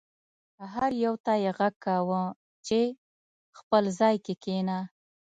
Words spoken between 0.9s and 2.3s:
یو ته یې غږ کاوه